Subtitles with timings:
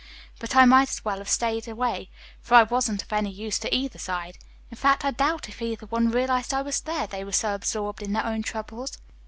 [0.39, 2.09] But I might as well have stayed away,
[2.41, 4.39] for I wasn't of any use to either side.
[4.71, 8.01] In fact, I doubt if either one realized I was there, they were so absorbed
[8.01, 8.97] in their own troubles."